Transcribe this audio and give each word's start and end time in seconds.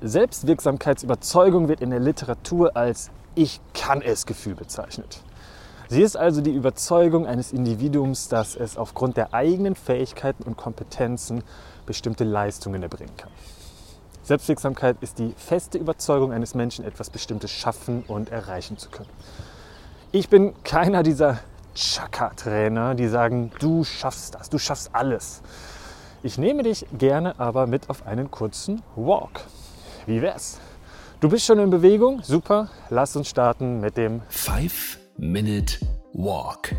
Selbstwirksamkeitsüberzeugung 0.00 1.66
wird 1.68 1.80
in 1.80 1.90
der 1.90 1.98
Literatur 1.98 2.76
als 2.76 3.10
Ich 3.34 3.60
kann 3.74 4.00
es 4.00 4.26
Gefühl 4.26 4.54
bezeichnet. 4.54 5.22
Sie 5.88 6.02
ist 6.02 6.16
also 6.16 6.40
die 6.40 6.52
Überzeugung 6.52 7.26
eines 7.26 7.52
Individuums, 7.52 8.28
dass 8.28 8.54
es 8.54 8.76
aufgrund 8.76 9.16
der 9.16 9.34
eigenen 9.34 9.74
Fähigkeiten 9.74 10.44
und 10.44 10.56
Kompetenzen 10.56 11.42
bestimmte 11.84 12.24
Leistungen 12.24 12.82
erbringen 12.82 13.16
kann. 13.16 13.30
Selbstwirksamkeit 14.22 14.98
ist 15.00 15.18
die 15.18 15.34
feste 15.36 15.78
Überzeugung 15.78 16.32
eines 16.32 16.54
Menschen, 16.54 16.84
etwas 16.84 17.10
Bestimmtes 17.10 17.50
schaffen 17.50 18.04
und 18.06 18.30
erreichen 18.30 18.76
zu 18.78 18.90
können. 18.90 19.08
Ich 20.12 20.28
bin 20.28 20.52
keiner 20.62 21.02
dieser 21.02 21.38
Chaka-Trainer, 21.74 22.94
die 22.94 23.08
sagen, 23.08 23.50
du 23.58 23.82
schaffst 23.82 24.34
das, 24.34 24.48
du 24.50 24.58
schaffst 24.58 24.90
alles. 24.92 25.42
Ich 26.22 26.38
nehme 26.38 26.62
dich 26.62 26.86
gerne 26.92 27.40
aber 27.40 27.66
mit 27.66 27.88
auf 27.90 28.06
einen 28.06 28.30
kurzen 28.30 28.82
Walk. 28.94 29.40
Wie 30.08 30.22
wär's? 30.22 30.58
Du 31.20 31.28
bist 31.28 31.44
schon 31.44 31.58
in 31.58 31.68
Bewegung? 31.68 32.22
Super, 32.22 32.70
lass 32.88 33.14
uns 33.14 33.28
starten 33.28 33.78
mit 33.78 33.98
dem 33.98 34.22
5-Minute 34.30 35.84
Walk. 36.14 36.74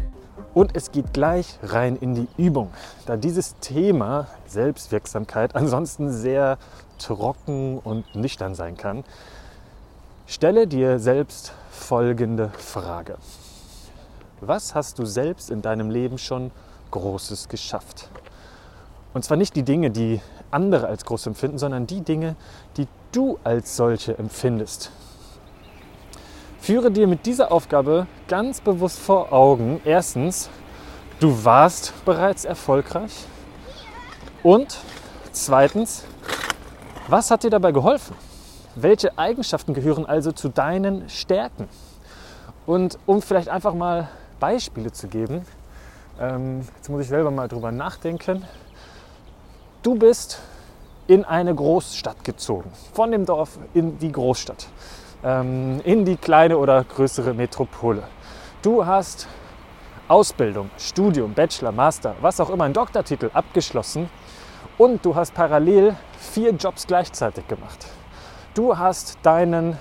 Und 0.55 0.75
es 0.75 0.91
geht 0.91 1.13
gleich 1.13 1.59
rein 1.61 1.95
in 1.95 2.15
die 2.15 2.27
Übung, 2.37 2.71
da 3.05 3.17
dieses 3.17 3.55
Thema 3.59 4.25
Selbstwirksamkeit 4.47 5.55
ansonsten 5.55 6.11
sehr 6.11 6.57
trocken 6.97 7.77
und 7.77 8.15
nüchtern 8.15 8.55
sein 8.55 8.77
kann. 8.77 9.03
Stelle 10.25 10.65
dir 10.65 10.97
selbst 10.97 11.53
folgende 11.69 12.49
Frage. 12.57 13.19
Was 14.41 14.73
hast 14.73 14.97
du 14.97 15.05
selbst 15.05 15.51
in 15.51 15.61
deinem 15.61 15.91
Leben 15.91 16.17
schon 16.17 16.49
Großes 16.89 17.47
geschafft? 17.47 18.09
Und 19.13 19.23
zwar 19.23 19.37
nicht 19.37 19.55
die 19.55 19.63
Dinge, 19.63 19.91
die 19.91 20.19
andere 20.51 20.87
als 20.87 21.05
groß 21.05 21.27
empfinden, 21.27 21.57
sondern 21.57 21.87
die 21.87 22.01
Dinge, 22.01 22.35
die 22.77 22.87
du 23.11 23.39
als 23.43 23.75
solche 23.75 24.17
empfindest. 24.17 24.91
Führe 26.59 26.91
dir 26.91 27.07
mit 27.07 27.25
dieser 27.25 27.51
Aufgabe 27.51 28.07
ganz 28.27 28.61
bewusst 28.61 28.99
vor 28.99 29.31
Augen, 29.31 29.81
erstens, 29.85 30.49
du 31.19 31.43
warst 31.45 31.93
bereits 32.05 32.45
erfolgreich 32.45 33.25
und 34.43 34.77
zweitens, 35.31 36.03
was 37.07 37.31
hat 37.31 37.43
dir 37.43 37.49
dabei 37.49 37.71
geholfen? 37.71 38.15
Welche 38.75 39.17
Eigenschaften 39.17 39.73
gehören 39.73 40.05
also 40.05 40.31
zu 40.31 40.49
deinen 40.49 41.09
Stärken? 41.09 41.67
Und 42.65 42.99
um 43.05 43.21
vielleicht 43.21 43.49
einfach 43.49 43.73
mal 43.73 44.09
Beispiele 44.39 44.91
zu 44.91 45.07
geben, 45.07 45.41
ähm, 46.19 46.61
jetzt 46.75 46.89
muss 46.89 47.01
ich 47.01 47.07
selber 47.07 47.31
mal 47.31 47.47
drüber 47.47 47.71
nachdenken. 47.71 48.45
Du 49.81 49.95
bist 49.95 50.41
in 51.07 51.23
eine 51.23 51.55
Großstadt 51.55 52.25
gezogen, 52.25 52.69
von 52.91 53.11
dem 53.11 53.25
Dorf 53.25 53.57
in 53.73 53.97
die 53.97 54.11
Großstadt, 54.11 54.67
ähm, 55.23 55.79
in 55.85 56.03
die 56.03 56.17
kleine 56.17 56.57
oder 56.57 56.83
größere 56.83 57.33
Metropole. 57.33 58.03
Du 58.61 58.85
hast 58.85 59.27
Ausbildung, 60.09 60.69
Studium, 60.77 61.33
Bachelor, 61.33 61.71
Master, 61.71 62.13
was 62.19 62.41
auch 62.41 62.49
immer, 62.49 62.65
einen 62.65 62.73
Doktortitel 62.73 63.29
abgeschlossen 63.33 64.09
und 64.77 65.05
du 65.05 65.15
hast 65.15 65.33
parallel 65.33 65.95
vier 66.17 66.51
Jobs 66.51 66.85
gleichzeitig 66.85 67.47
gemacht. 67.47 67.85
Du 68.55 68.77
hast 68.77 69.17
deinen 69.23 69.77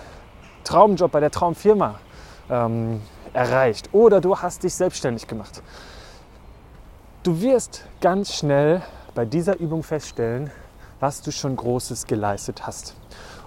Traumjob 0.63 1.11
bei 1.11 1.19
der 1.19 1.33
Traumfirma 1.33 1.99
ähm, 2.49 3.03
erreicht 3.33 3.89
oder 3.93 4.21
du 4.21 4.39
hast 4.39 4.63
dich 4.63 4.77
selbstständig 4.77 5.27
gemacht. 5.27 5.61
Du 7.25 7.41
wirst 7.41 7.85
ganz 8.01 8.33
schnell 8.33 8.83
bei 9.19 9.25
dieser 9.25 9.59
Übung 9.59 9.83
feststellen, 9.83 10.49
was 11.01 11.23
du 11.23 11.33
schon 11.33 11.57
Großes 11.57 12.07
geleistet 12.07 12.69
hast. 12.69 12.95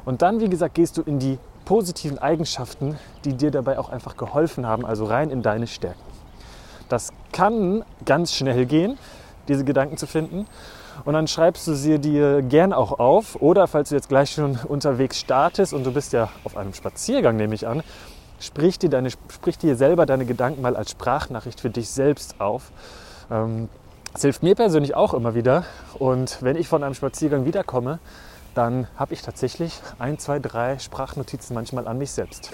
Und 0.04 0.22
dann, 0.22 0.42
wie 0.42 0.50
gesagt, 0.50 0.76
gehst 0.76 0.98
du 0.98 1.02
in 1.02 1.18
die 1.18 1.40
positiven 1.64 2.20
Eigenschaften, 2.20 2.98
die 3.24 3.36
dir 3.36 3.52
dabei 3.52 3.80
auch 3.80 3.88
einfach 3.88 4.18
geholfen 4.18 4.68
haben, 4.68 4.86
also 4.86 5.06
rein 5.06 5.30
in 5.30 5.42
deine 5.42 5.68
Stärken. 5.68 6.02
Das 6.90 7.14
kann 7.32 7.86
ganz 8.04 8.34
schnell 8.34 8.66
gehen, 8.66 8.98
diese 9.48 9.64
Gedanken 9.64 9.96
zu 9.96 10.08
finden. 10.08 10.46
Und 11.06 11.14
dann 11.14 11.30
schreibst 11.30 11.66
du 11.68 11.74
sie 11.74 12.00
dir 12.00 12.42
gern 12.42 12.74
auch 12.74 13.00
auf. 13.00 13.42
Oder 13.42 13.66
falls 13.68 13.88
du 13.88 13.96
jetzt 13.96 14.10
gleich 14.10 14.32
schon 14.32 14.60
unterwegs 14.68 15.22
startest 15.22 15.74
und 15.74 15.86
du 15.86 15.94
bist 15.94 16.12
ja 16.12 16.28
auf 16.44 16.58
einem 16.58 16.74
Spaziergang, 16.74 17.38
nehme 17.38 17.56
ich 17.56 17.66
an, 17.66 17.82
sprich 18.42 18.78
dir, 18.78 18.90
deine, 18.90 19.10
sprich 19.10 19.58
dir 19.58 19.78
selber 19.78 20.06
deine 20.06 20.26
Gedanken 20.26 20.62
mal 20.64 20.76
als 20.76 20.92
Sprachnachricht 20.92 21.62
für 21.62 21.70
dich 21.70 21.90
selbst 21.90 22.42
auf. 22.42 22.74
Ähm, 23.32 23.70
das 24.14 24.22
hilft 24.22 24.44
mir 24.44 24.56
persönlich 24.56 24.96
auch 24.96 25.14
immer 25.14 25.36
wieder. 25.36 25.66
Und 25.98 26.38
wenn 26.42 26.56
ich 26.56 26.68
von 26.68 26.84
einem 26.84 26.94
Spaziergang 26.94 27.46
wiederkomme, 27.46 28.00
dann 28.54 28.88
habe 28.96 29.14
ich 29.14 29.22
tatsächlich 29.22 29.80
ein, 30.00 30.20
zwei, 30.20 30.40
drei 30.40 30.78
Sprachnotizen 30.80 31.54
manchmal 31.54 31.88
an 31.88 31.98
mich 31.98 32.12
selbst. 32.12 32.52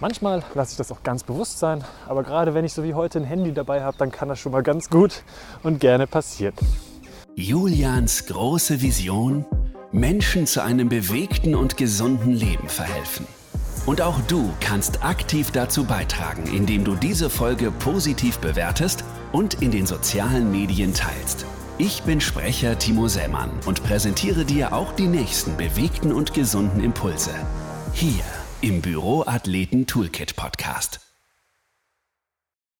Manchmal 0.00 0.42
lasse 0.54 0.72
ich 0.72 0.76
das 0.78 0.90
auch 0.90 1.04
ganz 1.04 1.22
bewusst 1.22 1.60
sein, 1.60 1.84
aber 2.08 2.24
gerade 2.24 2.54
wenn 2.54 2.64
ich 2.64 2.72
so 2.72 2.82
wie 2.82 2.94
heute 2.94 3.20
ein 3.20 3.24
Handy 3.24 3.52
dabei 3.52 3.82
habe, 3.84 3.96
dann 3.98 4.10
kann 4.10 4.28
das 4.28 4.40
schon 4.40 4.50
mal 4.50 4.64
ganz 4.64 4.90
gut 4.90 5.22
und 5.62 5.78
gerne 5.78 6.08
passieren. 6.08 6.54
Julians 7.36 8.26
große 8.26 8.82
Vision, 8.82 9.46
Menschen 9.92 10.46
zu 10.48 10.62
einem 10.62 10.88
bewegten 10.88 11.54
und 11.54 11.76
gesunden 11.76 12.32
Leben 12.32 12.68
verhelfen. 12.68 13.26
Und 13.86 14.00
auch 14.00 14.20
du 14.22 14.52
kannst 14.60 15.04
aktiv 15.04 15.50
dazu 15.50 15.84
beitragen, 15.84 16.44
indem 16.46 16.84
du 16.84 16.94
diese 16.94 17.30
Folge 17.30 17.70
positiv 17.70 18.38
bewertest 18.38 19.04
und 19.32 19.62
in 19.62 19.70
den 19.70 19.86
sozialen 19.86 20.50
Medien 20.50 20.94
teilst. 20.94 21.46
Ich 21.78 22.02
bin 22.02 22.20
Sprecher 22.20 22.78
Timo 22.78 23.08
Sämann 23.08 23.50
und 23.66 23.82
präsentiere 23.82 24.44
dir 24.44 24.72
auch 24.72 24.92
die 24.92 25.08
nächsten 25.08 25.56
bewegten 25.56 26.12
und 26.12 26.34
gesunden 26.34 26.80
Impulse. 26.80 27.34
Hier 27.92 28.24
im 28.60 28.80
Büroathleten 28.80 29.86
Toolkit 29.86 30.36
Podcast. 30.36 31.11